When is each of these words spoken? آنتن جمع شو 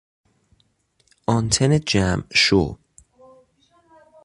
آنتن 1.27 1.79
جمع 1.79 2.21
شو 2.33 2.77